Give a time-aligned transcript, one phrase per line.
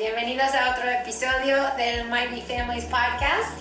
[0.00, 3.52] bienvenidos a otro episodio del Mighty Families Podcast.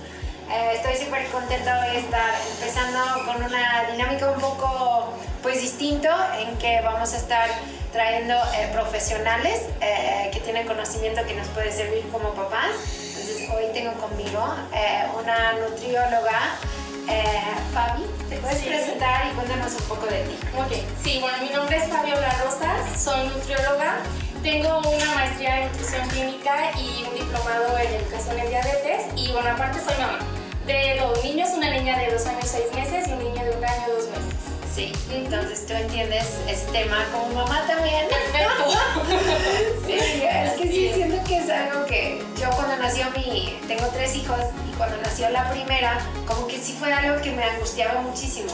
[0.49, 6.07] Eh, estoy súper contenta de estar empezando con una dinámica un poco pues distinto
[6.37, 7.49] en que vamos a estar
[7.91, 12.71] trayendo eh, profesionales eh, que tienen conocimiento que nos puede servir como papás.
[12.87, 14.41] Entonces hoy tengo conmigo
[15.19, 16.55] una nutrióloga,
[17.73, 18.05] Fabi.
[18.29, 20.39] ¿Te puedes presentar y cuéntanos un poco de ti?
[20.57, 20.71] Ok,
[21.03, 23.97] sí, bueno, mi nombre es Fabiola Rosas, soy nutrióloga.
[24.43, 29.49] Tengo una maestría en nutrición clínica y un diplomado en educación en diabetes y bueno,
[29.51, 30.19] aparte soy mamá
[30.65, 33.65] de dos niños, una niña de dos años, seis meses y un niño de un
[33.65, 34.39] año, dos meses.
[34.73, 38.07] Sí, entonces tú entiendes ese tema como mamá también.
[39.85, 44.15] sí, es que sí, siento que es algo que yo cuando nació mi, tengo tres
[44.15, 48.51] hijos y cuando nació la primera, como que sí fue algo que me angustiaba muchísimo,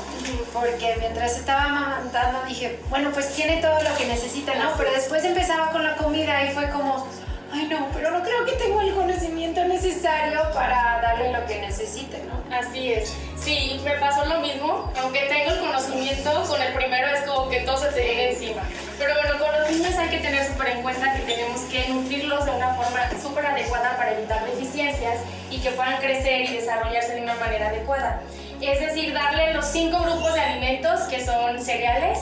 [0.51, 4.73] porque mientras estaba amamantando dije, bueno, pues tiene todo lo que necesita, ¿no?
[4.75, 7.07] Pero después empezaba con la comida y fue como,
[7.53, 12.21] ay no, pero no creo que tengo el conocimiento necesario para darle lo que necesite,
[12.27, 12.35] ¿no?
[12.53, 13.13] Así es.
[13.39, 17.61] Sí, me pasó lo mismo, aunque tengo el conocimiento, con el primero es como que
[17.61, 18.63] todo se te viene encima.
[18.97, 22.45] Pero bueno, con los niños hay que tener súper en cuenta que tenemos que nutrirlos
[22.45, 25.19] de una forma súper adecuada para evitar deficiencias
[25.51, 28.21] y que puedan crecer y desarrollarse de una manera adecuada.
[28.61, 32.19] Es decir, darle los cinco grupos de alimentos que son cereales,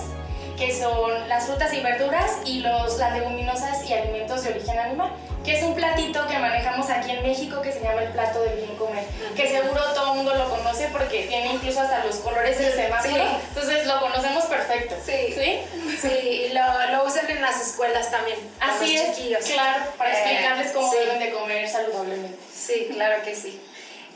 [0.66, 5.12] que son las frutas y verduras y los, las leguminosas y alimentos de origen animal,
[5.44, 8.58] que es un platito que manejamos aquí en México que se llama el plato del
[8.58, 9.04] bien comer,
[9.36, 13.24] que seguro todo el mundo lo conoce porque tiene incluso hasta los colores del semáforo,
[13.50, 14.96] entonces lo conocemos perfecto.
[15.06, 15.60] Sí, sí,
[16.02, 18.38] sí lo, lo, usan en las escuelas también.
[18.62, 22.38] Así es, claro, para eh, explicarles cómo deben de comer saludablemente.
[22.54, 23.62] Sí, claro que sí.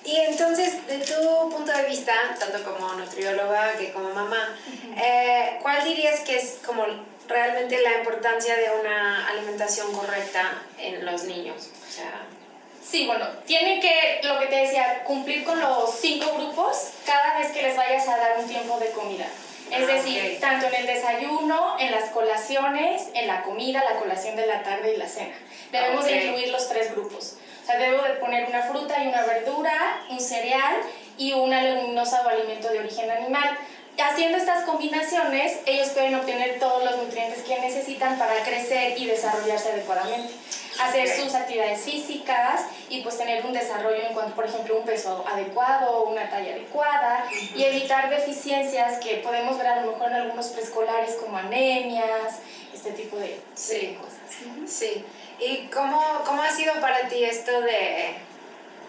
[0.08, 4.58] Y entonces, de tu punto de vista, tanto como nutrióloga que como mamá,
[4.96, 6.86] eh, ¿cuál dirías que es como
[7.28, 11.72] realmente la importancia de una alimentación correcta en los niños?
[11.90, 12.26] O sea,
[12.90, 17.52] Sí, bueno, tienen que, lo que te decía, cumplir con los cinco grupos cada vez
[17.52, 19.28] que les vayas a dar un tiempo de comida.
[19.70, 24.38] Es ah, decir, tanto en el desayuno, en las colaciones, en la comida, la colación
[24.38, 25.36] de la tarde y la cena.
[25.70, 27.36] Debemos incluir los tres grupos
[27.68, 30.76] sea, debo de poner una fruta y una verdura, un cereal
[31.18, 33.58] y una leguminosa o alimento de origen animal.
[34.00, 39.72] Haciendo estas combinaciones, ellos pueden obtener todos los nutrientes que necesitan para crecer y desarrollarse
[39.72, 40.34] adecuadamente.
[40.80, 45.26] Hacer sus actividades físicas y pues tener un desarrollo en cuanto, por ejemplo, un peso
[45.28, 47.26] adecuado, una talla adecuada
[47.56, 52.42] y evitar deficiencias que podemos ver a lo mejor en algunos preescolares como anemias,
[52.78, 53.98] este tipo de, sí.
[54.00, 54.72] cosas.
[54.72, 55.04] Sí.
[55.40, 58.16] ¿Y cómo, cómo ha sido para ti esto de,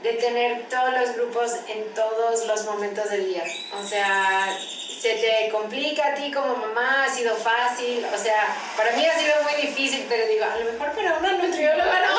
[0.02, 3.44] de tener todos los grupos en todos los momentos del día?
[3.80, 4.48] O sea,
[5.00, 7.04] ¿se te complica a ti como mamá?
[7.04, 8.04] ¿Ha sido fácil?
[8.14, 11.32] O sea, para mí ha sido muy difícil, pero digo, a lo mejor para una
[11.32, 12.18] nutrióloga no.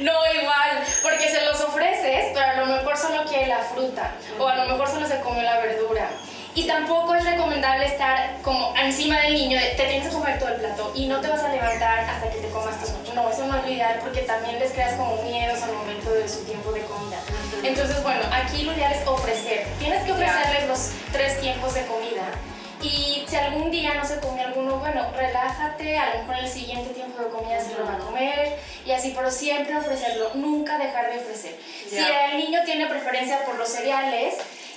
[0.00, 4.48] no, igual, porque se los ofreces, pero a lo mejor solo quiere la fruta, o
[4.48, 6.10] a lo mejor solo se come la verdura.
[6.54, 10.56] Y tampoco es recomendable estar como encima del niño, te tienes que comer todo el
[10.56, 12.92] plato y no te vas a levantar hasta que te comas todo.
[13.14, 16.28] No, eso no es lo ideal porque también les creas como miedos al momento de
[16.28, 17.18] su tiempo de comida.
[17.62, 19.66] Entonces, bueno, aquí lo ideal es ofrecer.
[19.78, 22.24] Tienes que ofrecerles los tres tiempos de comida.
[22.82, 26.50] Y si algún día no se come alguno, bueno, relájate, a lo mejor en el
[26.50, 30.78] siguiente tiempo de comida se lo va a comer y así, pero siempre ofrecerlo, nunca
[30.78, 31.56] dejar de ofrecer.
[31.88, 34.34] Si el niño tiene preferencia por los cereales,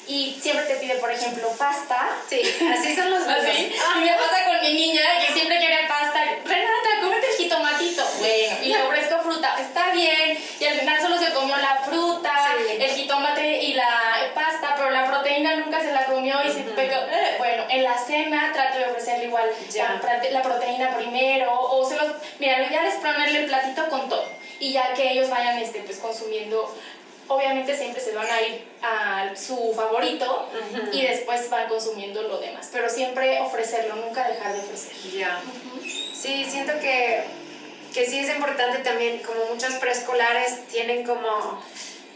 [0.07, 2.09] y siempre te pide, por ejemplo, pasta.
[2.29, 2.41] Sí,
[2.73, 3.39] así son los niños.
[3.39, 3.75] ¿Así?
[3.93, 6.21] A mí me pasa con mi niña que siempre quiere pasta.
[6.43, 8.03] Renata, cómete el jitomatito.
[8.19, 9.55] Bueno, y le ofrezco fruta.
[9.59, 10.37] Está bien.
[10.59, 12.33] Y al final solo se comió la fruta,
[12.77, 16.95] el jitomate y la pasta, pero la proteína nunca se la comió y se pegó.
[16.95, 19.49] Eh, bueno, en la cena trato de ofrecerle igual
[20.31, 21.51] la, proteína primero.
[21.59, 22.11] O se los.
[22.39, 24.25] Mira, lo ideal es ponerle el platito con todo.
[24.59, 26.73] Y ya que ellos vayan este, pues, consumiendo
[27.27, 30.49] obviamente siempre se van a ir a su favorito
[30.91, 34.93] y después van consumiendo lo demás, pero siempre ofrecerlo, nunca dejar de ofrecer.
[35.11, 35.41] Ya.
[35.81, 37.23] Sí, siento que,
[37.93, 41.61] que sí es importante también, como muchos preescolares tienen como,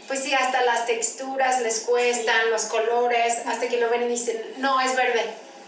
[0.06, 4.40] pues sí, hasta las texturas les cuestan, los colores, hasta que lo ven y dicen,
[4.58, 5.24] no, es verde.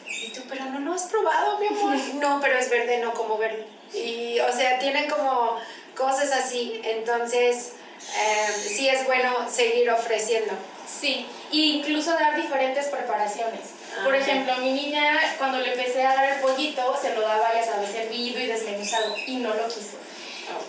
[0.06, 1.96] Y tú, pero no lo has probado, mi amor.
[2.14, 3.66] no, pero es verde, no como verde.
[3.92, 5.58] Y, o sea, tienen como
[5.96, 7.72] cosas así, entonces
[8.14, 10.52] Em, sí es bueno seguir ofreciendo.
[10.86, 13.60] Sí, e incluso dar diferentes preparaciones.
[13.96, 17.54] Ah, Por ejemplo, mi niña, cuando le empecé a dar el pollito, se lo daba,
[17.54, 19.96] ya sabes, hervido y desmenuzado, y no lo quiso.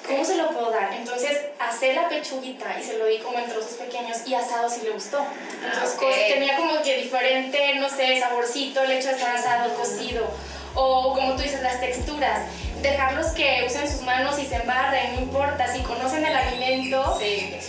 [0.08, 0.94] ¿Cómo se lo puedo dar?
[0.94, 4.82] Entonces, hacé la pechuguita y se lo di como en trozos pequeños y asado sí
[4.84, 5.26] le gustó.
[5.64, 10.30] Entonces, ah, tenía como que diferente, no sé, saborcito, el hecho de estar asado, cocido.
[10.76, 12.48] O como tú dices, las texturas
[12.84, 17.20] dejarlos que usen sus manos y se embarren, no importa, si conocen el alimento,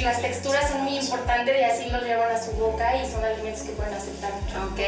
[0.01, 3.63] las texturas son muy importantes y así los llevan a su boca y son alimentos
[3.63, 4.33] que pueden aceptar.
[4.71, 4.81] Ok,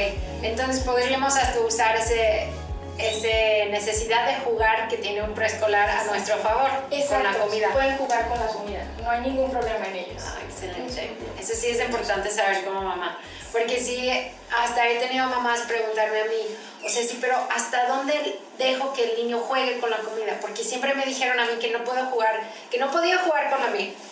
[0.43, 2.49] entonces podríamos hasta usar ese
[2.99, 6.71] ese necesidad de jugar que tiene un preescolar a nuestro favor
[7.09, 7.69] con la comida.
[7.73, 10.23] Pueden jugar con la comida, no hay ningún problema en ellos.
[10.27, 11.17] Ah, excelente.
[11.39, 13.19] Eso sí es importante saber como mamá.
[13.53, 14.11] Porque sí,
[14.55, 19.05] hasta he tenido mamás preguntarme a mí, o sea, sí, pero ¿hasta dónde dejo que
[19.05, 20.39] el niño juegue con la comida?
[20.41, 22.41] Porque siempre me dijeron a mí que no puedo jugar,
[22.71, 23.67] que no podía jugar con la,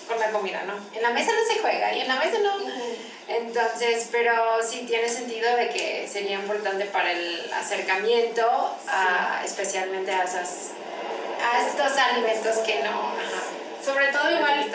[0.09, 0.75] con la comida, ¿no?
[0.95, 2.53] En la mesa no se juega y en la mesa no.
[3.29, 8.77] Entonces, pero sí tiene sentido de que sería importante para el acercamiento,
[9.45, 10.71] especialmente a, esas,
[11.43, 13.15] a estos alimentos que no...
[13.85, 14.73] Sobre todo igual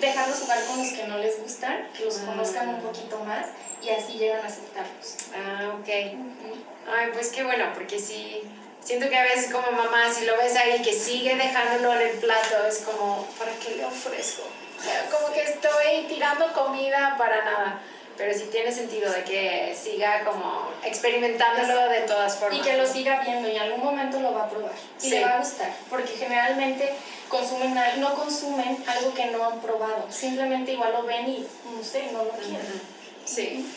[0.00, 3.48] dejarlos jugar con los que no les gustan, que los conozcan un poquito más
[3.82, 5.16] y así llegan a aceptarlos.
[5.34, 5.88] Ah, ok.
[5.88, 8.42] Ay, pues qué bueno, porque sí,
[8.82, 12.16] siento que a veces como mamá, si lo ves ahí que sigue dejándolo en el
[12.16, 14.44] plato, es como, ¿para qué le ofrezco?
[15.10, 17.80] Como que estoy tirando comida para nada.
[18.16, 22.58] Pero sí tiene sentido de que siga como experimentándolo de todas formas.
[22.58, 24.72] Y que lo siga viendo y en algún momento lo va a probar.
[25.00, 25.72] Y le va a gustar.
[25.88, 26.92] Porque generalmente
[27.28, 30.10] consumen, no consumen algo que no han probado.
[30.10, 32.82] Simplemente igual lo ven y no sé, no lo quieren.
[33.24, 33.72] Sí.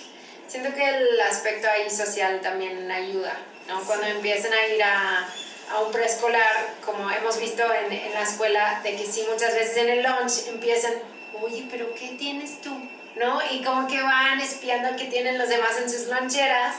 [0.47, 3.37] Siento que el aspecto ahí social también ayuda,
[3.67, 3.79] ¿no?
[3.83, 5.29] Cuando empiezan a ir a,
[5.73, 9.77] a un preescolar, como hemos visto en, en, la escuela, de que sí, muchas veces
[9.77, 10.93] en el lunch empiezan,
[11.41, 12.71] oye, pero ¿qué tienes tú?
[13.15, 13.39] ¿No?
[13.51, 16.75] Y como que van espiando qué tienen los demás en sus loncheras.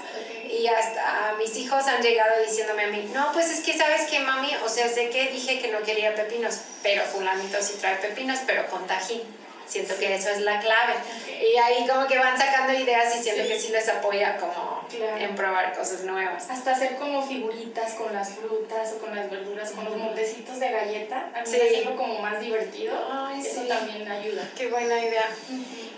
[0.48, 4.20] Y hasta mis hijos han llegado diciéndome a mí, no, pues es que sabes que
[4.20, 8.40] mami, o sea, sé que dije que no quería pepinos, pero fulanito sí trae pepinos,
[8.46, 9.22] pero con tajín.
[9.72, 10.92] Siento que eso es la clave.
[11.40, 14.86] Y ahí como que van sacando ideas y siento que sí les apoya como
[15.18, 16.50] en probar cosas nuevas.
[16.50, 20.70] Hasta hacer como figuritas con las frutas o con las verduras, con los moldecitos de
[20.70, 21.30] galleta.
[21.34, 21.88] A mí sí.
[21.96, 22.94] como más divertido.
[23.34, 24.46] eso también ayuda.
[24.54, 25.30] Qué buena idea.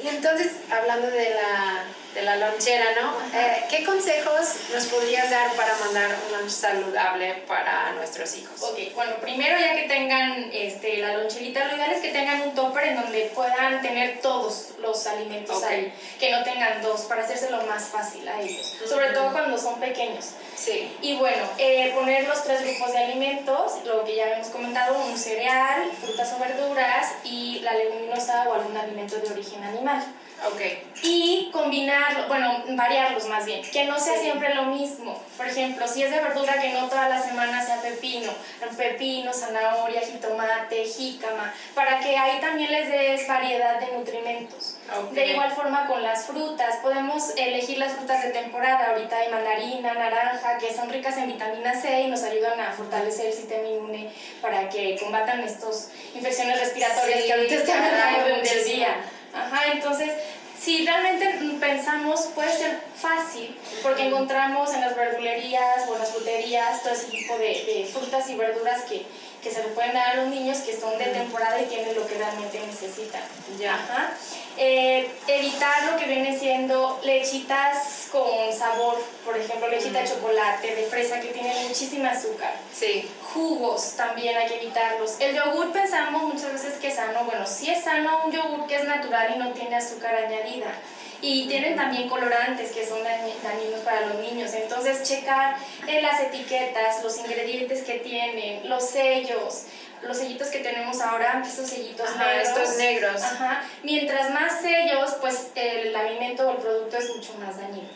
[0.00, 1.84] Y entonces, hablando de la,
[2.14, 3.12] de la lonchera, ¿no?
[3.36, 8.62] Eh, ¿Qué consejos nos podrías dar para mandar un lunch saludable para nuestros hijos?
[8.62, 12.54] Ok, bueno, primero ya que tengan este, la loncherita, lo ideal es que tengan un
[12.54, 17.62] topper en donde puedan tener todos los alimentos ahí, que no tengan dos, para hacérselo
[17.66, 20.30] más fácil a ellos, sobre todo cuando son pequeños.
[20.56, 20.96] Sí.
[21.02, 25.18] Y bueno, eh, poner los tres grupos de alimentos, lo que ya hemos comentado, un
[25.18, 30.04] cereal, frutas o verduras y la leguminosa o algún alimento de origen animal.
[30.46, 30.60] Ok.
[31.02, 35.20] Y combinar, bueno, variarlos más bien, que no sea siempre lo mismo.
[35.36, 38.32] Por ejemplo, si es de verdura, que no toda la semana sea pepino,
[38.76, 44.73] pepino, zanahoria, jitomate, jícama, para que ahí también les des variedad de nutrimentos.
[45.12, 49.94] De igual forma con las frutas, podemos elegir las frutas de temporada, ahorita hay mandarina,
[49.94, 54.10] naranja, que son ricas en vitamina C y nos ayudan a fortalecer el sistema inmune
[54.42, 57.82] para que combatan estas infecciones respiratorias que ahorita están
[58.26, 58.96] en del día.
[59.32, 60.12] Ajá, entonces,
[60.60, 66.82] si realmente pensamos, puede ser fácil, porque encontramos en las verdulerías o en las fruterías
[66.82, 69.04] todo ese tipo de, de frutas y verduras que,
[69.44, 72.06] que se le pueden dar a los niños que son de temporada y tienen lo
[72.06, 73.20] que realmente necesitan.
[73.58, 73.74] Ya.
[73.74, 74.14] Ajá.
[74.56, 78.22] Eh, evitar lo que viene siendo lechitas con
[78.56, 82.54] sabor, por ejemplo, lechita de chocolate, de fresa que tiene muchísima azúcar.
[82.72, 83.10] Sí.
[83.34, 85.16] Jugos también hay que evitarlos.
[85.20, 87.24] El yogur pensamos muchas veces que es sano.
[87.24, 90.72] Bueno, sí es sano un yogur que es natural y no tiene azúcar añadida.
[91.20, 94.52] Y tienen también colorantes que son dañinos para los niños.
[94.54, 95.56] Entonces, checar
[95.86, 99.66] en las etiquetas, los ingredientes que tienen, los sellos
[100.06, 102.48] los sellitos que tenemos ahora, estos sellitos negros.
[102.48, 103.22] Estos negros.
[103.22, 103.64] Ajá.
[103.82, 107.88] Mientras más sellos, pues el alimento o el producto es mucho más dañino.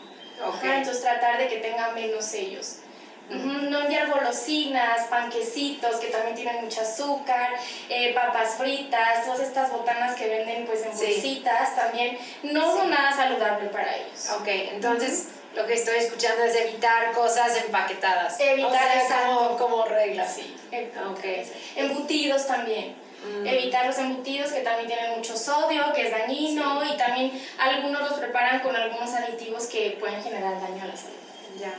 [0.55, 0.77] Okay.
[0.77, 2.77] Entonces tratar de que tenga menos sellos.
[3.29, 7.51] No enviar golosinas, panquecitos que también tienen mucho azúcar,
[7.87, 13.15] eh, papas fritas, todas estas botanas que venden pues en bolsitas también no son nada
[13.15, 14.29] saludable para ellos.
[14.39, 18.39] Ok, entonces lo que estoy escuchando es evitar cosas empaquetadas.
[18.39, 20.27] Evitar o sea, como, como regla.
[20.27, 20.55] Sí.
[21.11, 21.51] Okay.
[21.75, 22.95] Embutidos también.
[23.23, 23.45] Mm.
[23.45, 28.19] Evitar los embutidos que también tienen mucho sodio, que es dañino, y también algunos los
[28.19, 31.15] preparan con algunos aditivos que pueden generar daño a la salud.
[31.59, 31.73] Ya.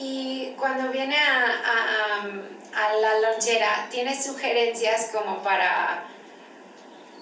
[0.00, 6.04] Y cuando viene a, a, a la lonchera, ¿tienes sugerencias como para,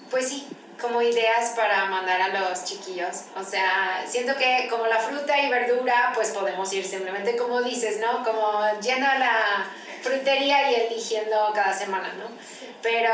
[0.09, 0.47] pues sí,
[0.79, 3.23] como ideas para mandar a los chiquillos.
[3.35, 7.99] O sea, siento que como la fruta y verdura, pues podemos ir simplemente como dices,
[7.99, 8.23] ¿no?
[8.23, 9.67] Como yendo a la
[10.01, 12.25] frutería y eligiendo cada semana, ¿no?
[12.81, 13.11] Pero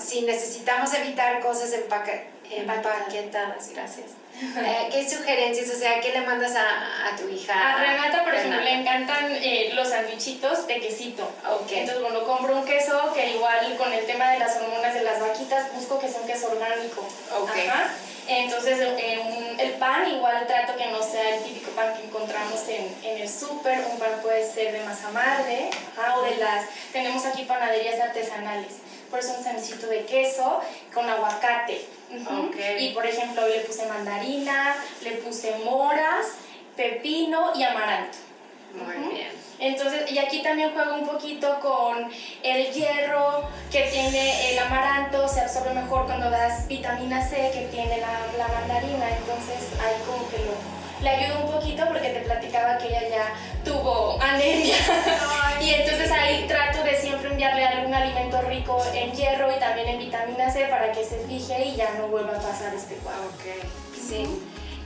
[0.00, 1.72] si necesitamos evitar cosas
[2.50, 4.21] Empaquetadas, gracias.
[4.40, 5.68] Eh, ¿Qué sugerencias?
[5.70, 7.52] O sea, ¿qué le mandas a, a tu hija?
[7.54, 11.30] A Renata, por ejemplo, le encantan eh, los sandwichitos de quesito.
[11.62, 11.80] Okay.
[11.80, 15.20] Entonces, bueno, compro un queso que igual con el tema de las hormonas de las
[15.20, 17.06] vaquitas, busco que sea un queso orgánico.
[17.42, 17.68] Okay.
[17.68, 17.90] Ajá.
[18.26, 22.96] Entonces, eh, el pan igual trato que no sea el típico pan que encontramos en,
[23.02, 23.80] en el súper.
[23.90, 26.66] Un pan puede ser de masa madre ajá, o de las...
[26.92, 28.74] Tenemos aquí panaderías artesanales.
[29.12, 30.62] Por eso un sandwichito de queso
[30.94, 31.84] con aguacate.
[32.48, 32.86] Okay.
[32.86, 36.28] Y por ejemplo, le puse mandarina, le puse moras,
[36.74, 38.16] pepino y amaranto.
[38.72, 39.28] Muy bien.
[39.58, 42.10] Entonces, y aquí también juego un poquito con
[42.42, 47.98] el hierro que tiene el amaranto, se absorbe mejor cuando das vitamina C que tiene
[47.98, 52.78] la, la mandarina, entonces ahí como que lo, le ayudo un poquito porque te platicaba
[52.78, 54.76] que ella ya tuvo anemia
[55.60, 59.98] y entonces ahí trato de siempre enviarle algún alimento rico en hierro y también en
[59.98, 63.22] vitamina C para que se fije y ya no vuelva a pasar este cuadro.
[63.24, 63.44] Ok,
[64.08, 64.26] sí.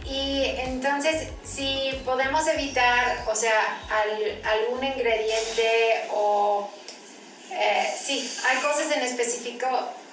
[0.09, 6.69] Y entonces, si podemos evitar, o sea, al- algún ingrediente o...
[7.51, 9.67] eh, sí, hay cosas en específico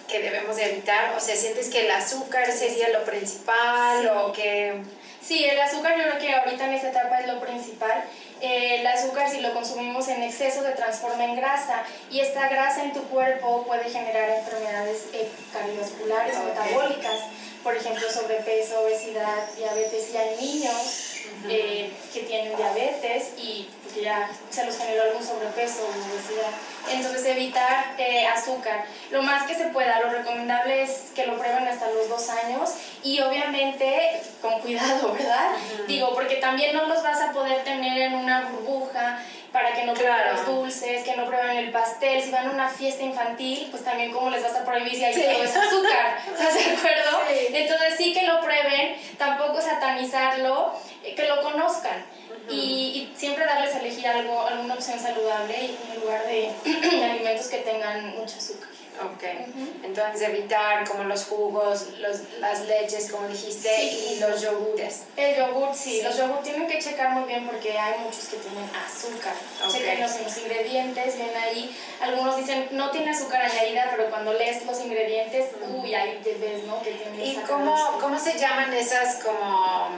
[0.08, 1.14] que debemos de evitar.
[1.16, 4.08] O sea, ¿sientes que el azúcar sería lo principal Sí.
[4.08, 4.82] o que...
[5.26, 8.04] Sí, el azúcar yo creo que ahorita en esta etapa es lo principal.
[8.42, 12.84] Eh, el azúcar si lo consumimos en exceso se transforma en grasa y esta grasa
[12.84, 17.22] en tu cuerpo puede generar enfermedades eh, cardiovasculares, metabólicas,
[17.64, 21.16] por ejemplo sobrepeso, obesidad, diabetes y hay niños
[21.48, 26.50] eh, que tienen diabetes y que ya se los generó algún sobrepeso o obesidad.
[26.92, 31.68] Entonces evitar eh, azúcar, lo más que se pueda, lo recomendable es que lo prueben
[31.68, 32.72] hasta los dos años
[33.04, 35.52] y obviamente con cuidado, ¿verdad?
[35.88, 39.20] Digo, porque también no los vas a poder tener en una burbuja
[39.52, 40.34] para que no prueben Claro.
[40.34, 44.12] los dulces, que no prueben el pastel, si van a una fiesta infantil, pues también
[44.12, 45.22] cómo les vas a prohibir si ahí Sí.
[45.22, 47.20] todo es azúcar, ¿estás de acuerdo?
[47.30, 47.48] Sí.
[47.54, 50.74] Entonces sí que lo prueben, tampoco satanizarlo,
[51.04, 52.04] eh, que lo conozcan.
[52.50, 55.56] Y, y siempre darles a elegir algo, alguna opción saludable
[55.94, 56.52] en lugar de
[57.04, 58.70] alimentos que tengan mucho azúcar.
[59.02, 59.24] Ok.
[59.50, 59.86] Ujú.
[59.86, 64.14] Entonces, evitar como los jugos, los, las leches, como dijiste, Sí.
[64.18, 65.02] y los yogures.
[65.18, 66.02] El yogur, sí, Sí.
[66.04, 69.34] los yogur tienen que checar muy bien porque hay muchos que tienen azúcar.
[69.66, 69.72] Ok.
[69.74, 71.76] Chequenlos en los ingredientes, ven ahí.
[72.02, 76.64] Algunos dicen no tiene azúcar añadida, pero cuando lees los ingredientes, uy, ahí te ves,
[76.66, 76.80] ¿no?
[76.84, 79.90] Que tiene ¿Y cómo, cómo se llaman esas como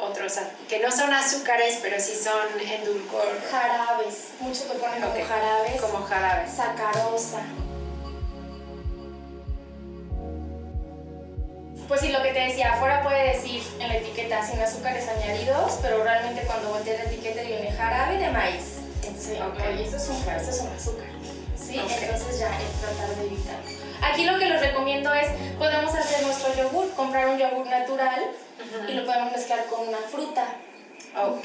[0.00, 0.34] otros,
[0.68, 3.26] que no son azúcares, pero sí son endulcor?
[3.50, 5.10] Jarabes, muchos lo ponen Ok.
[5.14, 5.80] como jarabes.
[5.80, 6.50] Como jarabes.
[6.52, 7.40] Sacarosa.
[11.88, 15.78] Pues sí, lo que te decía, afuera puede decir en la etiqueta sin azúcares añadidos,
[15.82, 18.78] pero realmente cuando volteas la etiqueta viene jarabe de maíz.
[19.02, 19.58] Entonces, Ok.
[19.68, 21.06] oye, esto es un, esto es un azúcar.
[21.56, 21.78] ¿Sí?
[21.78, 21.90] Ok.
[22.02, 23.56] Entonces ya es tratar de evitar.
[24.02, 28.30] Aquí lo que les recomiendo es, podemos hacer nuestro yogur, comprar un yogur natural
[28.88, 30.46] y lo podemos mezclar con una fruta.
[31.16, 31.44] Ok.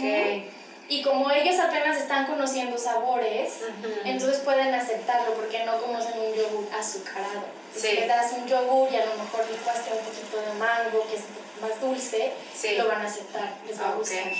[0.91, 3.59] Y como ellos apenas están conociendo sabores,
[4.05, 7.43] entonces pueden aceptarlo porque no conocen un yogur azucarado.
[7.75, 7.81] Sí.
[7.89, 11.17] Si les das un yogur y a lo mejor licuaste un poquito de mango, que
[11.17, 11.21] es
[11.61, 12.75] más dulce, Sí.
[12.75, 13.97] lo van a aceptar, les va a Ok.
[13.97, 14.31] gustar.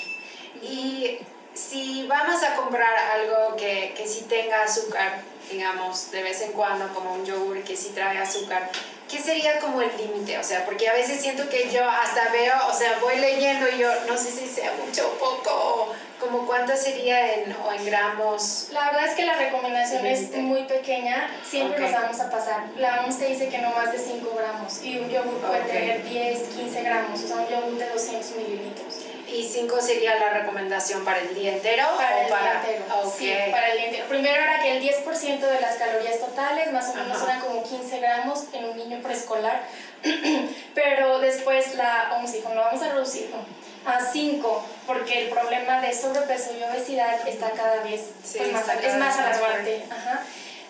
[0.64, 1.20] Y
[1.54, 6.88] si vamos a comprar algo que, que sí tenga azúcar, digamos, de vez en cuando,
[6.96, 8.72] como un yogur que sí trae azúcar,
[9.10, 10.38] ¿qué sería como el límite?
[10.38, 13.80] O sea, porque a veces siento que yo hasta veo, o sea, voy leyendo y
[13.80, 17.86] yo no sé si sea mucho o poco, o como cuánto sería en, o en
[17.86, 18.68] gramos.
[18.72, 21.92] La verdad es que la recomendación es muy pequeña, siempre Ok.
[21.92, 22.66] nos vamos a pasar.
[22.78, 25.68] La OMS te dice que no más de 5 gramos y un yogur puede Ok.
[25.68, 28.99] tener 10, 15 gramos, o sea, un yogur de 200 mililitros.
[29.32, 31.84] ¿Y 5 sería la recomendación para el día entero?
[31.96, 32.62] Para el para...
[32.62, 32.86] día entero.
[33.02, 33.14] Ok.
[33.18, 34.06] Sí, para el día entero.
[34.08, 37.26] Primero era que el 10% de las calorías totales, más o menos Ajá.
[37.26, 39.62] eran como 15 gramos en un niño preescolar.
[40.74, 43.38] Pero después la OMS dijo, no vamos a reducirlo
[43.86, 48.68] a 5, porque el problema de sobrepeso y obesidad está cada vez Sí, pues, más,
[48.84, 49.84] es más alarmante.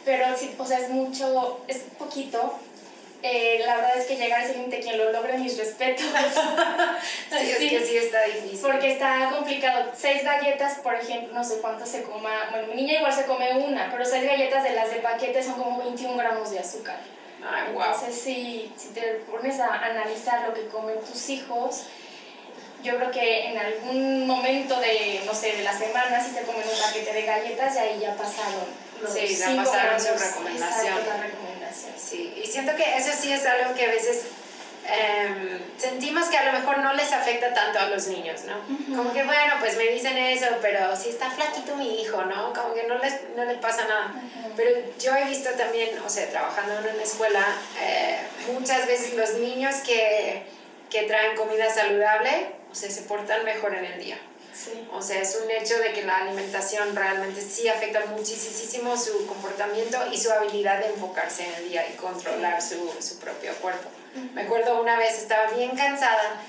[0.06, 2.60] Pero sí, o sea, es mucho, es poquito.
[3.22, 6.06] Eh, la verdad es que llegar a límite, quien lo logre, mis respetos.
[7.30, 8.60] Sí, es que sí está difícil.
[8.62, 9.92] Porque está complicado.
[9.96, 12.48] Seis galletas, por ejemplo, no sé cuántas se coma.
[12.52, 15.56] Bueno, mi niña igual se come una, pero seis galletas de las de paquete son
[15.56, 16.98] como 21 gramos de azúcar.
[17.44, 17.84] Ay, wow.
[17.84, 21.88] Entonces, si, si te pones a analizar lo que comen tus hijos,
[22.84, 26.64] yo creo que en algún momento de, no sé, de la semana, si se comen
[26.64, 30.98] un paquete de galletas, ya ahí ya pasaron los Sí, ya pasaron su recomendación.
[30.98, 31.49] Exacto,
[31.98, 34.24] Sí, y siento que eso sí es algo que a veces
[34.86, 38.96] em, sentimos que a lo mejor no les afecta tanto a los niños, ¿no?
[38.96, 42.54] Como que, bueno, pues me dicen eso, pero si está flaquito mi hijo, ¿no?
[42.54, 44.14] Como que no les, no les pasa nada.
[44.56, 47.46] Pero yo he visto también, o sea, trabajando en una escuela,
[47.82, 48.18] eh,
[48.52, 50.44] muchas veces los niños que,
[50.90, 54.18] que traen comida saludable, o sea, se portan mejor en el día.
[54.94, 59.98] O sea, es un hecho de que la alimentación realmente sí afecta muchísimo su comportamiento
[60.12, 63.90] y su habilidad de enfocarse en el día y controlar su, su propio cuerpo.
[64.34, 66.42] Me acuerdo una vez estaba bien cansada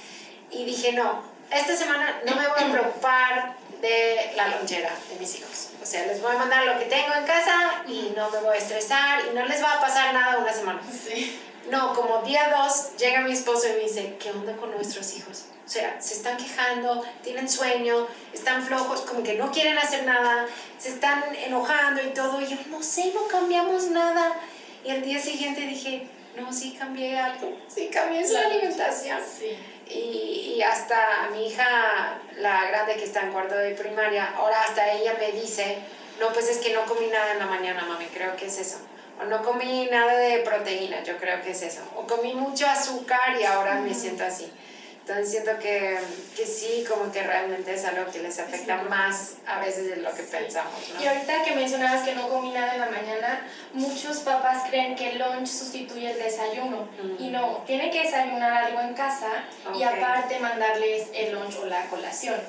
[0.50, 5.38] y dije, no, esta semana no me voy a preocupar de la lonchera de mis
[5.38, 5.70] hijos.
[5.82, 8.56] O sea, les voy a mandar lo que tengo en casa y no me voy
[8.56, 10.80] a estresar y no les va a pasar nada una semana.
[10.90, 11.40] Sí.
[11.68, 15.44] No, como día dos llega mi esposo y me dice, ¿qué onda con nuestros hijos?
[15.66, 20.46] O sea, se están quejando, tienen sueño, están flojos, como que no quieren hacer nada,
[20.78, 22.40] se están enojando y todo.
[22.40, 24.34] Y yo, no sé, no cambiamos nada.
[24.84, 29.20] Y al día siguiente dije, no, sí cambié algo, sí cambié su alimentación.
[29.20, 29.56] Sí.
[29.88, 34.92] Y, y, hasta mi hija, la grande que está en cuarto de primaria, ahora hasta
[34.92, 35.78] ella me dice,
[36.20, 38.78] no, pues es que no comí nada en la mañana, mami, creo que es eso.
[39.20, 41.82] O no comí nada de proteína, yo creo que es eso.
[41.96, 44.50] O comí mucho azúcar y ahora me siento así.
[45.00, 45.98] Entonces siento que,
[46.36, 50.14] que, sí, como que realmente es algo que les afecta más a veces de lo
[50.14, 50.72] que pensamos.
[50.94, 51.02] ¿no?
[51.02, 55.10] Y ahorita que mencionabas que no comí nada en la mañana, muchos papás creen que
[55.10, 56.88] el lunch sustituye el desayuno.
[57.18, 61.86] Y no, tiene que desayunar algo en casa y aparte mandarles el lunch o la
[61.86, 62.40] colación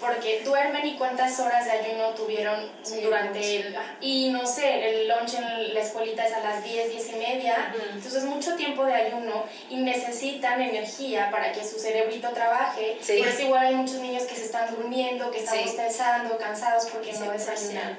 [0.00, 2.70] porque duermen y cuántas horas de ayuno tuvieron
[3.02, 3.76] durante el...
[4.00, 7.74] Y no sé, el lunch en la escuelita es a las 10, 10 y media,
[7.92, 12.98] entonces mucho tiempo de ayuno y necesitan energía para que su cerebrito trabaje.
[13.00, 13.18] Sí.
[13.18, 17.12] Por eso igual hay muchos niños que se están durmiendo, que están estresando, cansados porque
[17.14, 17.98] no desayunan.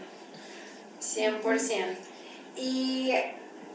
[1.02, 1.86] 100%.
[2.56, 3.14] Y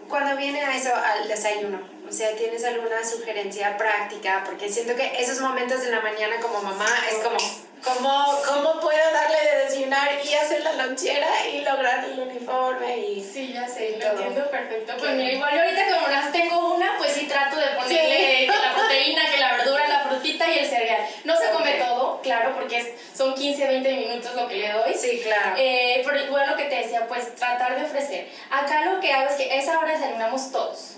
[0.09, 4.45] cuando viene a eso, al desayuno, o sea, ¿tienes alguna sugerencia práctica?
[4.45, 7.37] Porque siento que esos momentos de la mañana como mamá es como
[7.85, 12.97] ¿Cómo, ¿Cómo puedo darle de desayunar y hacer la lonchera y lograr el uniforme?
[12.97, 14.95] Y, sí, ya sé, lo entiendo perfecto.
[14.99, 18.75] Pues mira, igual yo ahorita como las tengo una, pues sí trato de ponerle la
[18.75, 21.07] proteína, que la verdura, la frutita y el cereal.
[21.25, 24.95] No se come todo, claro, porque es, son 15, 20 minutos lo que le doy.
[24.95, 25.55] Sí, claro.
[25.59, 28.29] Eh, pero igual lo que te decía, pues tratar de ofrecer.
[28.50, 30.97] Acá lo que hago es que a esa hora desayunamos todos.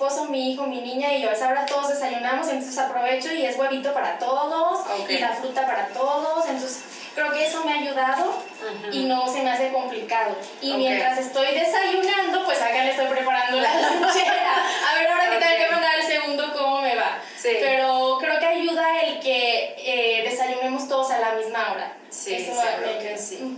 [0.00, 1.28] Esposo, mi hijo, mi niña y yo.
[1.28, 5.66] A esa hora todos desayunamos, entonces aprovecho y es huevito para todos y la fruta
[5.66, 6.46] para todos.
[6.46, 6.84] Entonces
[7.14, 8.32] creo que eso me ha ayudado
[8.90, 10.34] y no se me hace complicado.
[10.62, 14.54] Y mientras estoy desayunando, pues acá le estoy preparando la lonchera.
[14.90, 17.18] A ver ahora que tengo que mandar el segundo, cómo me va.
[17.36, 17.58] Sí.
[17.60, 21.92] Pero creo que ayuda el que eh, desayunemos todos a la misma hora.
[22.08, 23.54] Sí, eso creo que sí.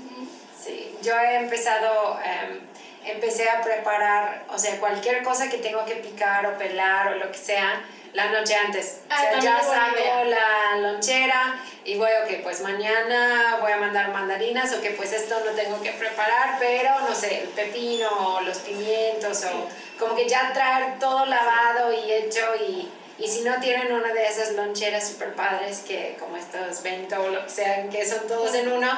[0.61, 2.18] Sí, yo he empezado...
[2.24, 2.71] Em,
[3.04, 7.30] empecé a preparar, o sea, cualquier cosa que tengo que picar o pelar o lo
[7.30, 9.00] que sea, la noche antes.
[9.06, 14.12] o sea, ah, ya saco la lonchera y voy, ok, pues mañana voy a mandar
[14.12, 18.40] mandarinas o que pues esto no tengo que preparar, pero no sé, el pepino o
[18.42, 23.58] los pimientos o como que ya traer todo lavado y hecho y, y si no
[23.60, 27.88] tienen una de esas loncheras super padres que como estos bento o lo que sean,
[27.88, 28.90] que son todos en uno,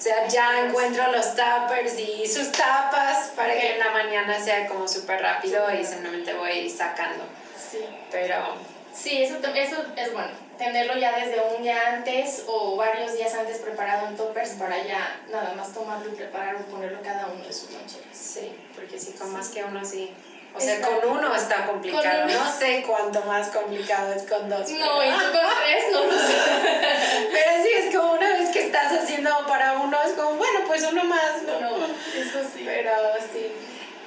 [0.00, 4.66] o sea, ya encuentro los tuppers y sus tapas para que en la mañana sea
[4.66, 7.22] como súper rápido y simplemente voy sacando.
[7.70, 7.84] Sí.
[8.10, 8.56] Pero...
[8.94, 10.30] Sí, eso, eso es bueno.
[10.56, 15.20] Tenerlo ya desde un día antes o varios días antes preparado en toppers para ya
[15.30, 18.16] nada más tomarlo y prepararlo, ponerlo cada uno de sus loncheras.
[18.16, 20.14] Sí, porque si con más que uno sí
[20.54, 22.26] o sea, con uno está complicado.
[22.26, 24.68] No sé cuánto más complicado es con dos.
[24.70, 26.34] No, y tú con tres no lo sé.
[27.32, 30.82] pero sí, es como una vez que estás haciendo para uno, es como, bueno, pues
[30.90, 31.42] uno más.
[31.46, 32.64] No, no eso sí.
[32.64, 32.92] Pero
[33.32, 33.52] sí.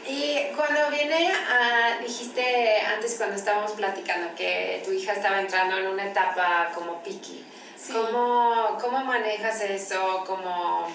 [0.06, 5.88] Y cuando viene a, dijiste antes cuando estábamos platicando que tu hija estaba entrando en
[5.88, 7.46] una etapa como picky.
[7.92, 10.24] ¿Cómo, ¿Cómo manejas eso?
[10.26, 10.88] Como,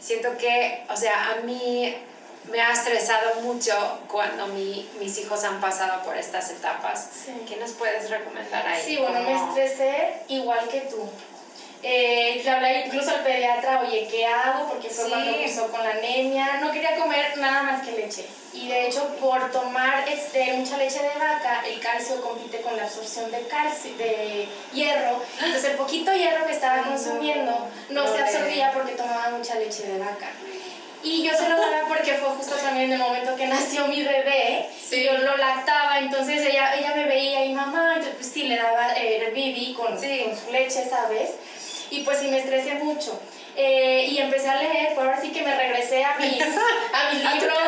[0.00, 1.94] siento que, o sea, a mí
[2.50, 3.72] me ha estresado mucho
[4.08, 7.08] cuando mi, mis hijos han pasado por estas etapas.
[7.48, 8.82] ¿Qué nos puedes recomendar ahí?
[8.84, 11.08] Sí, bueno, me estresé igual que tú.
[11.82, 14.68] Eh, le hablé incluso al pediatra, oye, ¿qué hago?
[14.68, 16.58] Porque fue cuando empezó con la anemia.
[16.60, 18.26] No quería comer nada más que leche.
[18.52, 22.84] Y de hecho, por tomar este, mucha leche de vaca, el calcio compite con la
[22.84, 25.22] absorción de, calcio, de hierro.
[25.34, 27.52] Entonces, el poquito hierro que estaba consumiendo
[27.90, 30.30] no se absorbía porque tomaba mucha leche de vaca.
[31.06, 34.66] Y yo se lo daba porque fue justo también el momento que nació mi bebé.
[34.90, 38.92] Yo lo lactaba, entonces ella, ella me veía y mamá, entonces pues sí le daba
[38.94, 41.30] eh, el bibi con, con, su leche, ¿sabes?
[41.90, 43.20] Y pues sí me estresé mucho.
[43.54, 46.42] Eh, y empecé a leer, por ahora sí que me regresé a mis,
[46.92, 47.58] a mis libros,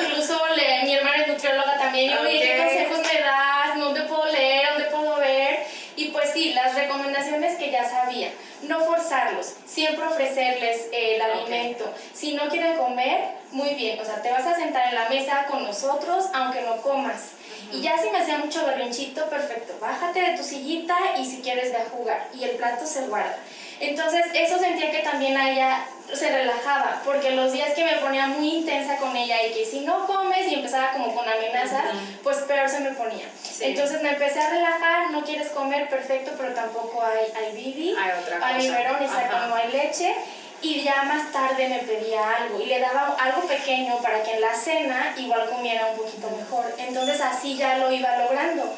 [0.00, 3.20] incluso le, mi hermana es nutrióloga también, y oye, ¿qué consejos me
[6.94, 8.30] recomendaciones que ya sabía.
[8.62, 11.92] No forzarlos, siempre ofrecerles el alimento.
[12.12, 15.46] Si no quieren comer, muy bien, o sea, te vas a sentar en la mesa
[15.50, 17.32] con nosotros aunque no comas.
[17.72, 21.72] Y ya si me hacía mucho berrinchito, perfecto, bájate de tu sillita y si quieres
[21.72, 22.28] ve a jugar.
[22.34, 23.36] Y el plato se guarda.
[23.80, 28.56] Entonces, eso sentía que también a se relajaba, porque los días que me ponía muy
[28.56, 31.84] intensa con ella y que si no comes y empezaba como con amenazas,
[32.22, 33.26] pues peor se me ponía.
[33.60, 38.22] Entonces me empecé a relajar, no quieres comer, perfecto, pero tampoco hay, hay bibi, hay,
[38.22, 40.14] otra hay biberón, exacto, no hay leche.
[40.62, 44.40] Y ya más tarde me pedía algo y le daba algo pequeño para que en
[44.40, 46.64] la cena igual comiera un poquito mejor.
[46.78, 48.74] Entonces así ya lo iba logrando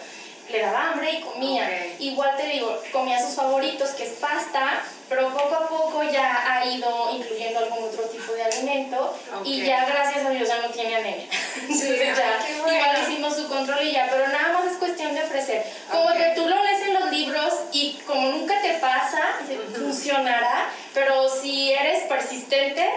[0.51, 1.87] le daba hambre y comía.
[1.99, 6.65] Igual te digo, comía sus favoritos, que es pasta, pero poco a poco ya ha
[6.67, 10.97] ido incluyendo algún otro tipo de alimento y ya gracias a Dios ya no tiene
[10.97, 11.27] anemia.
[11.61, 15.65] Entonces ya igual hicimos su control y ya, pero nada más es cuestión de ofrecer.
[15.91, 19.39] Como que tú lo lees en los libros y como nunca te pasa,
[19.75, 22.89] funcionará, pero si eres persistente,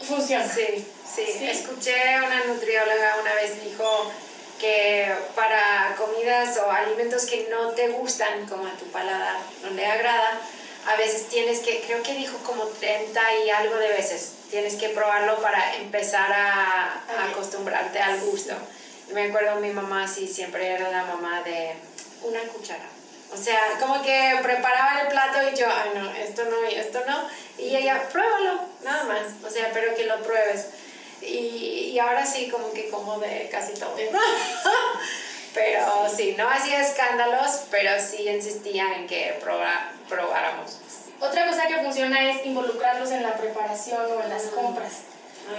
[0.00, 0.46] funciona.
[0.46, 1.46] Sí, sí, sí.
[1.46, 4.10] Escuché a una nutrióloga una vez dijo
[4.60, 9.86] que para comidas o alimentos que no te gustan, como a tu paladar no le
[9.86, 10.40] agrada,
[10.86, 14.90] a veces tienes que, creo que dijo como 30 y algo de veces, tienes que
[14.90, 18.54] probarlo para empezar a, acostumbrarte al gusto.
[19.12, 21.74] Me acuerdo mi mamá, sí, siempre era la mamá de
[22.22, 22.84] una cuchara.
[23.32, 27.02] O sea, como que preparaba el plato y yo, ay no, esto no y esto
[27.06, 27.28] no.
[27.58, 29.22] Y ella, pruébalo, nada más.
[29.44, 30.66] O sea, pero que lo pruebes.
[31.26, 33.94] Y, y ahora sí, como que como de casi todo.
[35.54, 40.78] pero sí, no hacía escándalos, pero sí insistía en que probar, probáramos.
[41.20, 45.02] Otra cosa que funciona es involucrarlos en la preparación o en las compras.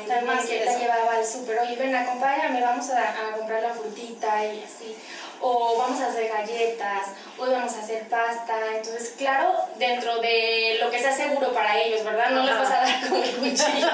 [0.08, 4.44] También que la llevaba al súper, oye, ven, acompáñame, vamos a, a comprar la frutita
[4.46, 4.96] y así.
[5.42, 8.58] O vamos a hacer galletas, hoy vamos a hacer pasta.
[8.76, 12.32] Entonces, claro, dentro de lo que sea seguro para ellos, ¿verdad?
[12.32, 13.62] No les vas a dar con cuchillos,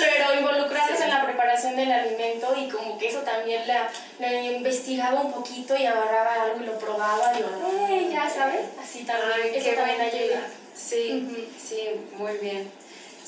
[0.00, 3.62] pero involucrarlos en la preparación del alimento y como que eso también
[4.18, 8.66] le, investigaba un poquito y agarraba algo y lo probaba y lo, eh, ya sabes,
[8.82, 10.42] así también, eso también ayuda.
[10.74, 12.81] Sí, sí, muy bien.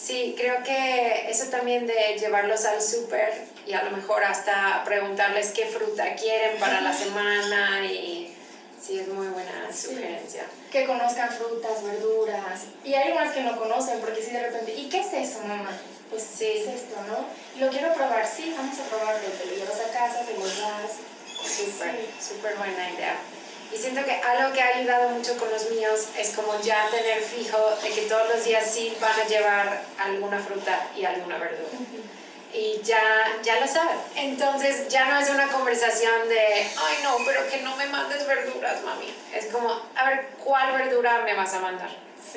[0.05, 5.53] Sí, creo que eso también de llevarlos al súper y a lo mejor hasta preguntarles
[5.53, 8.37] qué fruta quieren para la semana y
[8.79, 10.45] sí, es muy buena sugerencia.
[10.71, 14.91] Que conozcan frutas, verduras y hay unas que no conocen porque si de repente, ¿y
[14.91, 15.71] qué es eso, mamá?
[16.11, 16.45] Pues sí.
[16.45, 17.65] es esto, ¿no?
[17.65, 21.01] Lo quiero probar, sí, vamos a probarlo, te lo llevas a casa, te lo das.
[21.45, 23.17] Súper, súper buena idea.
[23.75, 27.21] Y siento que algo que ha ayudado mucho con los míos es como ya tener
[27.21, 31.71] fijo de que todos los días sí van a llevar alguna fruta y alguna verdura.
[32.53, 33.03] Y ya,
[33.43, 33.97] ya lo saben.
[34.15, 38.81] Entonces ya no es una conversación de, ay no, pero que no me mandes verduras,
[38.85, 39.13] mami.
[39.35, 41.91] Es como, a ver, ¿cuál verdura me vas a mandar?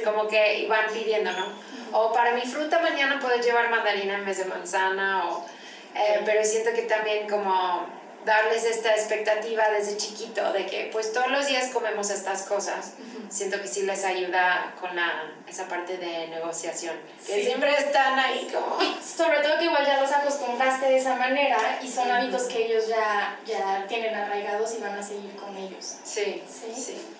[0.03, 1.53] Como que van pidiendo, ¿no?
[1.91, 5.45] O para mi fruta mañana puedes llevar mandarina en vez de manzana, o,
[5.93, 7.87] eh, pero siento que también como
[8.27, 12.93] darles esta expectativa desde chiquito de que pues todos los días comemos estas cosas.
[13.29, 18.47] Siento que sí les ayuda con la, esa parte de negociación, que siempre están ahí
[18.53, 18.77] como...
[19.17, 22.87] Sobre todo que igual ya los acostumbraste de esa manera y son hábitos que ellos
[22.87, 25.95] ya, ya tienen arraigados y van a seguir con ellos.
[26.03, 26.73] Sí, sí.
[26.75, 27.16] sí.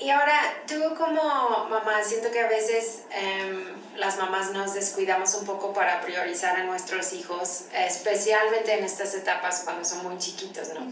[0.00, 1.22] Y ahora, tú como
[1.68, 6.64] mamá, siento que a veces em, las mamás nos descuidamos un poco para priorizar a
[6.64, 10.90] nuestros hijos, especialmente en estas etapas cuando son muy chiquitos, ¿no?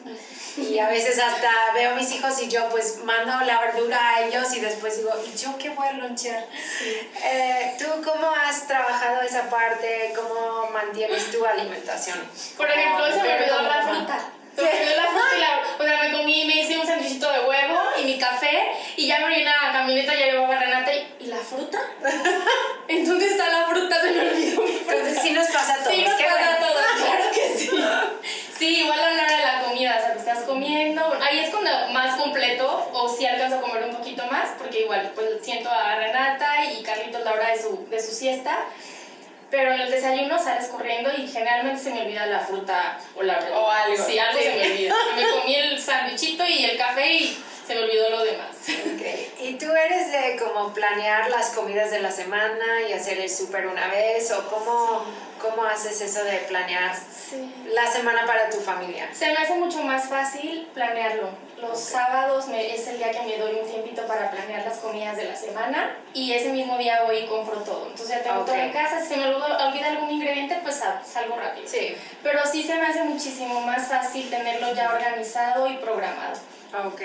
[0.62, 4.24] Y a veces hasta veo a mis hijos y yo pues mando la verdura a
[4.26, 6.44] ellos y después digo, ¿y yo qué voy a lonchear?
[7.24, 10.12] Eh, ¿Tú cómo has trabajado esa parte?
[10.14, 12.18] ¿Cómo mantienes tu alimentación?
[12.58, 14.32] Por ejemplo, se me olvidó la fruta.
[14.54, 17.27] Se me olvidó la fruta y la, o sea, me comí, me hice un huevo
[18.96, 21.78] y ya me orí la camioneta, ya llevaba Renata y, ¿y la fruta?
[22.88, 24.00] ¿En dónde está la fruta?
[24.00, 24.92] Se me olvidó mi fruta.
[24.94, 25.94] Entonces sí nos pasa a todos.
[25.94, 27.70] Sí nos pasa a todos, claro que sí.
[28.58, 31.50] Sí, igual a la hora de la comida, o sea, que estás comiendo, ahí es
[31.50, 35.70] cuando más completo, o si alcanzo a comer un poquito más, porque igual pues siento
[35.70, 38.66] a Renata y Carlitos la hora de su, de su siesta,
[39.50, 43.38] pero en el desayuno sales corriendo y generalmente se me olvida la fruta o la
[43.54, 44.04] O algo.
[44.04, 44.94] Sí, algo se me olvida.
[45.16, 48.56] Me comí el sándwichito y el café y se me olvidó lo demás.
[48.94, 49.30] Okay.
[49.40, 53.66] ¿Y tú eres de como planear las comidas de la semana y hacer el súper
[53.66, 54.32] una vez?
[54.32, 55.04] ¿O cómo,
[55.38, 56.96] cómo haces eso de planear
[57.70, 59.10] la semana para tu familia?
[59.12, 61.28] Se me hace mucho más fácil planearlo.
[61.60, 65.16] Los sábados me, es el día que me doy un tiempito para planear las comidas
[65.16, 67.86] de la semana y ese mismo día voy y compro todo.
[67.86, 69.00] Entonces ya tengo todo en casa.
[69.00, 71.68] Si se me olvida algún ingrediente, pues salgo rápido.
[71.68, 71.96] Sí.
[72.22, 76.38] Pero sí se me hace muchísimo más fácil tenerlo ya organizado y programado.
[76.86, 77.00] Ok.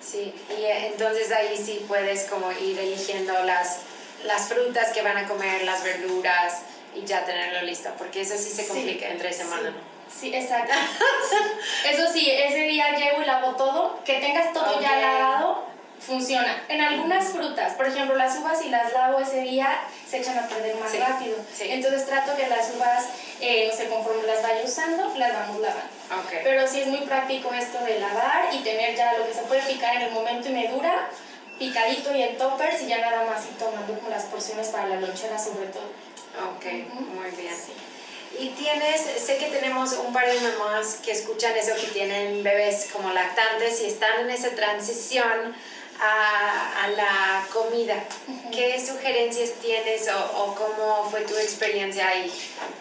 [0.00, 3.80] Sí, y eh, entonces ahí sí puedes como ir eligiendo las,
[4.24, 6.62] las frutas que van a comer, las verduras
[6.94, 10.72] y ya tenerlo listo, porque eso sí se complica entre semana, Sí, exacto.
[11.90, 15.64] Eso sí, ese día llego y lavo todo, que tengas todo ya lavado,
[15.98, 16.62] funciona.
[16.68, 19.68] En algunas frutas, por ejemplo, las uvas si las lavo ese día
[20.08, 21.36] se echan a perder más rápido.
[21.60, 23.06] Entonces trato que las uvas,
[23.40, 25.90] eh, no sé, conforme las vaya usando, las vamos lavando.
[26.24, 26.40] Okay.
[26.44, 29.62] Pero sí es muy práctico esto de lavar y tener ya lo que se puede
[29.62, 31.08] picar en el momento y me dura,
[31.58, 35.00] picadito y en toppers y ya nada más y tomando con las porciones para la
[35.00, 35.90] lonchera sobre todo.
[36.54, 36.64] Ok,
[37.14, 37.54] muy bien.
[38.38, 42.88] Y tienes, sé que tenemos un par de mamás que escuchan eso, que tienen bebés
[42.92, 45.54] como lactantes y están en esa transición
[46.00, 47.94] a, a la comida.
[48.52, 52.30] ¿Qué sugerencias tienes o, o, cómo fue tu experiencia ahí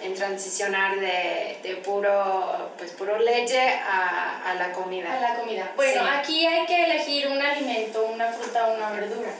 [0.03, 5.13] en transicionar de, de, puro, pues, puro leche a, a, la comida?
[5.13, 5.71] A la comida.
[5.75, 9.31] Bueno, aquí hay que elegir un alimento, una fruta o una verdura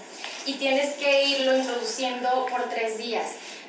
[0.45, 3.25] y tienes que irlo introduciendo por tres días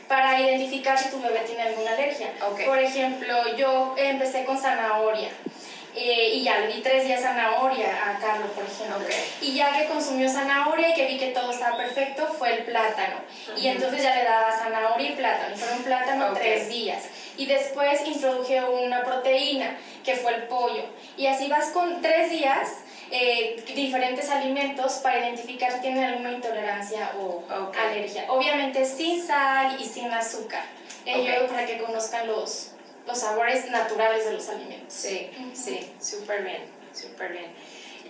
[0.08, 2.32] para identificar si tu bebé tiene alguna alergia.
[2.64, 5.30] Por ejemplo, yo empecé con zanahoria.
[5.98, 9.16] Eh, y ya le di tres días zanahoria a Carlos, por ejemplo.
[9.40, 13.16] Y ya que consumió zanahoria y que vi que todo estaba perfecto, fue el plátano.
[13.56, 15.54] Y entonces ya le daba zanahoria y plátano.
[15.54, 17.04] Y fueron plátano tres días.
[17.38, 20.84] Y después introduje una proteína, que fue el pollo.
[21.16, 22.68] Y así vas con tres días
[23.10, 27.44] eh, diferentes alimentos para identificar si tienen alguna intolerancia o
[27.78, 28.24] alergia.
[28.28, 30.64] Obviamente sin sal y sin azúcar.
[31.04, 32.72] Ello para que conozcan los,
[33.06, 34.92] los sabores naturales de los alimentos.
[34.92, 37.52] Sí, sí, súper bien, súper bien.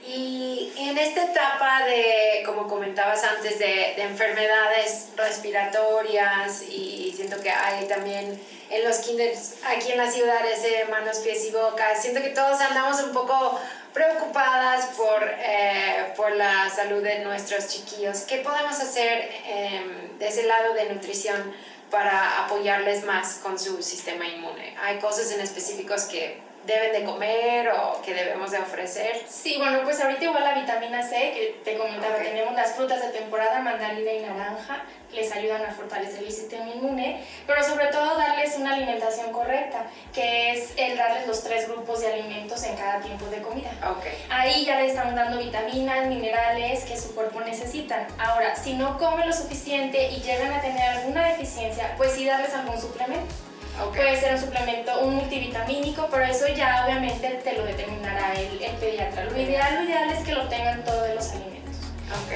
[0.06, 7.50] Y en esta etapa de, como comentabas antes, de, de, enfermedades respiratorias y siento que
[7.50, 12.22] hay también en los kinders aquí en la ciudad ese manos, pies y boca, siento
[12.22, 13.60] que todos andamos un poco
[13.96, 18.20] preocupadas por, eh, por la salud de nuestros chiquillos.
[18.28, 21.54] ¿Qué podemos hacer eh, de ese lado de nutrición
[21.90, 24.76] para apoyarles más con su sistema inmune?
[24.82, 29.22] ¿Hay cosas en específicos que deben de comer o que debemos de ofrecer?
[29.28, 33.08] Sí, bueno, pues ahorita igual la vitamina C, que te comentaba, tenemos las frutas de
[33.18, 38.56] temporada, mandarina y naranja, les ayudan a fortalecer el sistema inmune, pero sobre todo darles
[38.56, 43.26] una alimentación correcta, que es el darles los tres grupos de alimentos en cada tiempo
[43.26, 43.70] de comida.
[43.98, 44.26] Okay.
[44.28, 48.06] Ahí ya les estamos dando vitaminas, minerales que su cuerpo necesitan.
[48.18, 52.52] Ahora, si no comen lo suficiente y llegan a tener alguna deficiencia, pues sí darles
[52.52, 53.45] algún suplemento.
[53.94, 58.76] Puede ser un suplemento, un multivitamínico, pero eso ya obviamente te lo determinará el, el
[58.76, 59.24] pediatra.
[59.24, 61.56] Lo ideal, lo ideal es que lo tengan todos los alimentos.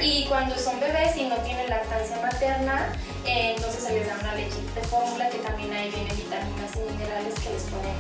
[0.00, 2.92] Y cuando son bebés y no tienen lactancia materna,
[3.24, 6.92] eh, entonces se les da una leche de fórmula que también ahí vienen vitaminas y
[6.92, 7.96] minerales que les pueden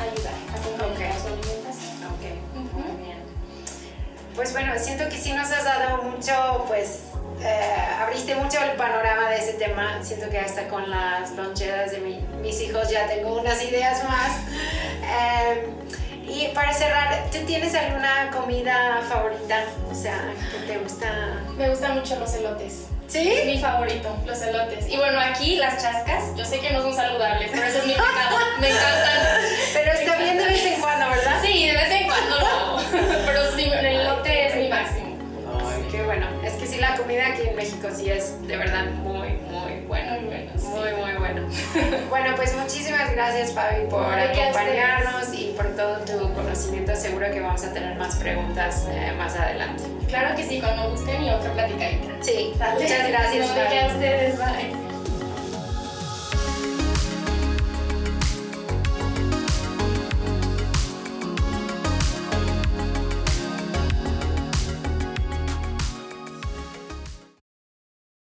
[0.00, 1.94] ayudar a complementar su alimentación.
[2.72, 3.18] muy bien.
[4.34, 9.30] Pues bueno, siento que sí nos has dado mucho, pues eh, abriste mucho el panorama
[9.30, 10.02] de ese tema.
[10.02, 11.98] Siento que hasta con las loncheras de
[12.42, 14.38] mis hijos ya tengo unas ideas más.
[15.02, 15.66] Eh,
[16.26, 19.64] y para cerrar, ¿tú tienes alguna comida favorita?
[19.90, 21.42] O sea, que te gusta.
[21.56, 22.86] Me gustan mucho los elotes.
[23.06, 23.30] ¿Sí?
[23.30, 24.88] Es mi favorito, los elotes.
[24.88, 27.92] Y bueno, aquí las chascas, yo sé que no son saludables, pero eso es mi
[27.92, 28.38] pecado.
[28.58, 29.40] Me encantan.
[29.74, 31.40] Pero está bien de vez en cuando, ¿verdad?
[31.42, 32.80] Sí, de vez en cuando lo hago.
[33.26, 35.18] Pero sí, el elote es mi máximo.
[35.60, 36.26] Ay, qué bueno.
[36.84, 40.18] La comida aquí en México sí es de verdad muy, muy buena.
[40.18, 40.52] Muy buena.
[40.52, 41.48] Muy, muy bueno.
[42.10, 46.94] bueno, pues muchísimas gracias, Fabi, por acompañarnos y por todo tu conocimiento.
[46.94, 49.82] Seguro que vamos a tener más preguntas eh, más adelante.
[50.08, 52.06] Claro que sí, cuando gusten y otra platicadita.
[52.20, 53.46] Sí, muchas gracias.
[53.54, 54.83] No, a ustedes, bye.